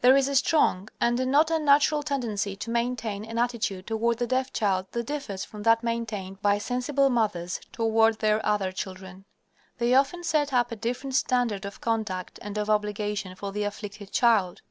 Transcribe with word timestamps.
There 0.00 0.16
is 0.16 0.26
a 0.26 0.36
strong, 0.36 0.88
and 1.02 1.20
a 1.20 1.26
not 1.26 1.50
unnatural 1.50 2.02
tendency 2.02 2.56
to 2.56 2.70
maintain 2.70 3.26
an 3.26 3.36
attitude 3.36 3.88
toward 3.88 4.16
the 4.16 4.26
deaf 4.26 4.54
child 4.54 4.86
that 4.92 5.04
differs 5.06 5.44
from 5.44 5.64
that 5.64 5.82
maintained 5.82 6.40
by 6.40 6.56
sensible 6.56 7.10
mothers 7.10 7.60
toward 7.70 8.20
their 8.20 8.40
other 8.46 8.72
children. 8.72 9.26
They 9.76 9.92
often 9.92 10.24
set 10.24 10.54
up 10.54 10.72
a 10.72 10.76
different 10.76 11.14
standard 11.14 11.66
of 11.66 11.82
conduct 11.82 12.38
and 12.40 12.56
of 12.56 12.70
obligation 12.70 13.34
for 13.34 13.52
the 13.52 13.64
afflicted 13.64 14.12
child. 14.12 14.58